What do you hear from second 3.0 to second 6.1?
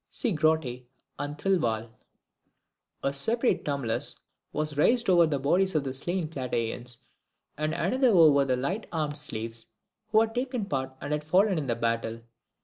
A separate tumulus was raised over the bodies of the